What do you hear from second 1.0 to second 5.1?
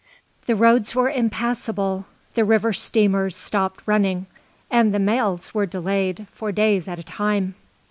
impassable, the river steamers stopped running, and the